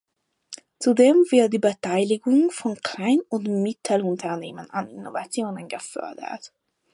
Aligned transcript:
Zudem 0.79 1.17
wird 1.29 1.53
die 1.53 1.59
Beteiligung 1.59 2.49
von 2.49 2.73
Klein- 2.81 3.21
und 3.29 3.45
Mittelunternehmen 3.47 4.67
an 4.71 4.89
Innovationen 4.89 5.67
gefördert. 5.67 6.51